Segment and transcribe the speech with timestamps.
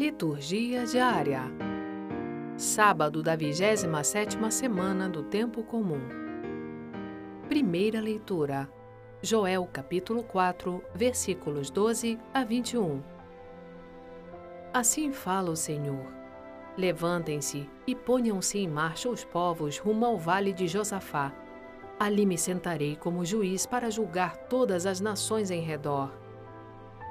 [0.00, 1.42] Liturgia diária.
[2.56, 6.00] Sábado da 27ª semana do tempo comum.
[7.50, 8.66] Primeira leitura.
[9.20, 13.02] Joel capítulo 4, versículos 12 a 21.
[14.72, 16.06] Assim fala o Senhor:
[16.78, 21.30] Levantem-se e ponham-se em marcha os povos rumo ao vale de Josafá.
[21.98, 26.10] Ali me sentarei como juiz para julgar todas as nações em redor.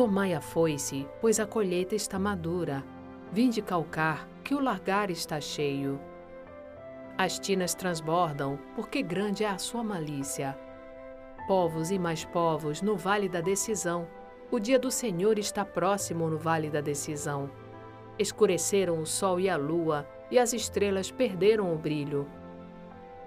[0.00, 2.82] Tomai a foice, pois a colheita está madura.
[3.30, 6.00] Vinde calcar, que o largar está cheio.
[7.18, 10.58] As tinas transbordam, porque grande é a sua malícia.
[11.46, 14.08] Povos e mais povos no vale da decisão.
[14.50, 17.50] O dia do Senhor está próximo no vale da decisão.
[18.18, 22.26] Escureceram o sol e a lua, e as estrelas perderam o brilho.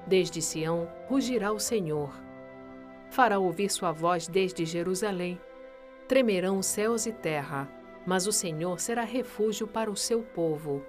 [0.08, 2.10] Desde Sião rugirá o Senhor.
[3.12, 5.40] Fará ouvir sua voz desde Jerusalém
[6.08, 7.70] Tremerão céus e terra,
[8.06, 10.84] mas o Senhor será refúgio para o seu povo.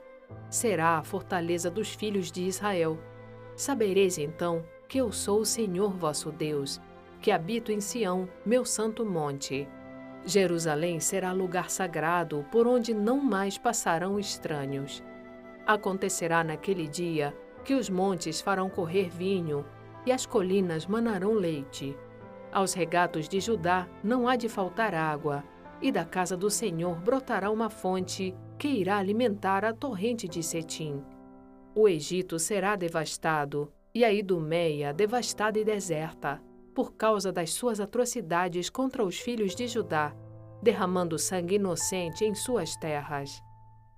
[0.50, 2.98] Será a fortaleza dos filhos de Israel.
[3.54, 6.80] Sabereis então que eu sou o Senhor vosso Deus,
[7.20, 9.68] que habito em Sião, meu santo monte.
[10.26, 15.02] Jerusalém será lugar sagrado por onde não mais passarão estranhos.
[15.66, 19.64] Acontecerá naquele dia que os montes farão correr vinho
[20.04, 21.96] e as colinas manarão leite.
[22.54, 25.42] Aos regatos de Judá não há de faltar água,
[25.82, 31.02] e da casa do Senhor brotará uma fonte que irá alimentar a torrente de Setim.
[31.74, 36.40] O Egito será devastado, e a Idumeia devastada e deserta,
[36.72, 40.14] por causa das suas atrocidades contra os filhos de Judá,
[40.62, 43.42] derramando sangue inocente em suas terras.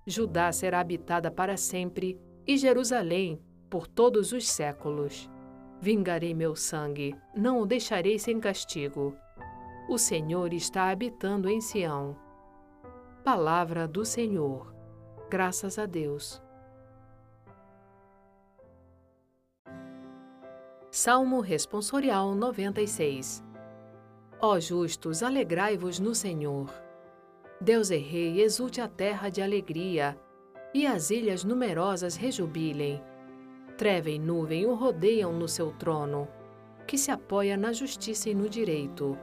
[0.07, 5.29] Judá será habitada para sempre, e Jerusalém por todos os séculos.
[5.79, 9.15] Vingarei meu sangue, não o deixarei sem castigo.
[9.87, 12.17] O Senhor está habitando em Sião.
[13.23, 14.73] Palavra do Senhor.
[15.29, 16.41] Graças a Deus.
[20.89, 23.43] Salmo Responsorial 96
[24.41, 26.73] Ó justos, alegrai-vos no Senhor.
[27.61, 30.17] Deus é rei, exulte a terra de alegria,
[30.73, 33.01] e as ilhas numerosas rejubilem
[33.77, 36.27] Treva e nuvem o rodeiam no seu trono,
[36.87, 39.15] que se apoia na justiça e no direito.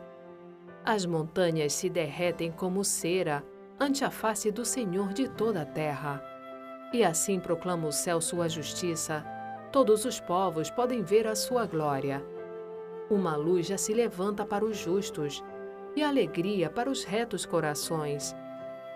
[0.84, 3.44] As montanhas se derretem como cera
[3.80, 6.22] ante a face do Senhor de toda a terra.
[6.92, 9.24] E assim proclama o céu sua justiça,
[9.72, 12.24] todos os povos podem ver a sua glória.
[13.10, 15.42] Uma luz já se levanta para os justos,
[15.96, 18.36] e alegria para os retos corações.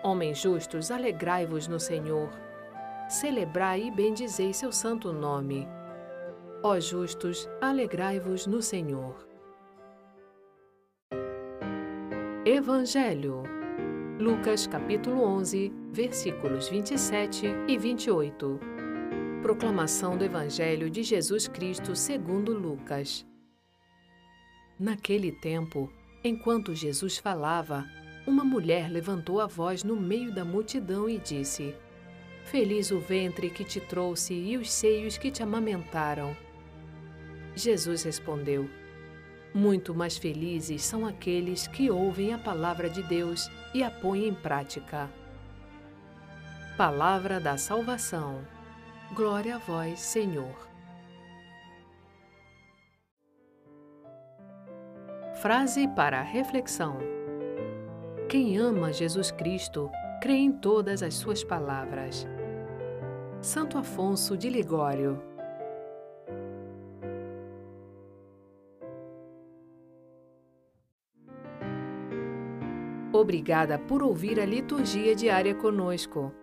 [0.03, 2.29] Homens justos, alegrai-vos no Senhor
[3.09, 5.67] celebrai e bendizei seu santo nome.
[6.61, 9.27] Ó justos, alegrai-vos no Senhor.
[12.45, 13.43] Evangelho.
[14.19, 18.59] Lucas capítulo 11, versículos 27 e 28.
[19.41, 23.25] Proclamação do Evangelho de Jesus Cristo segundo Lucas.
[24.77, 25.91] Naquele tempo,
[26.23, 27.85] enquanto Jesus falava,
[28.27, 31.75] uma mulher levantou a voz no meio da multidão e disse:
[32.49, 36.35] Feliz o ventre que te trouxe e os seios que te amamentaram.
[37.55, 38.67] Jesus respondeu:
[39.53, 44.33] Muito mais felizes são aqueles que ouvem a palavra de Deus e a põem em
[44.33, 45.07] prática.
[46.75, 48.43] Palavra da salvação.
[49.13, 50.67] Glória a vós, Senhor.
[55.39, 56.97] Frase para reflexão:
[58.27, 62.27] Quem ama Jesus Cristo crê em todas as suas palavras.
[63.41, 65.23] Santo Afonso de Ligório.
[73.13, 76.33] Obrigada por ouvir a liturgia diária conosco.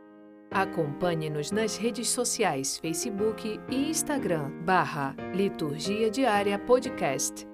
[0.51, 7.47] Acompanhe-nos nas redes sociais Facebook e Instagram, barra Liturgia Diária Podcast.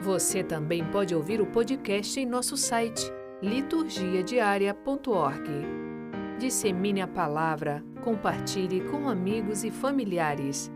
[0.00, 3.08] Você também pode ouvir o podcast em nosso site
[3.40, 5.48] liturgiadiaria.org.
[6.40, 10.70] Dissemine a palavra Compartilhe com amigos e familiares.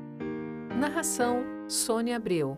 [0.74, 2.56] Narração: Sônia Abreu.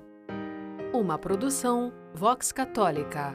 [0.95, 3.35] Uma produção Vox Católica.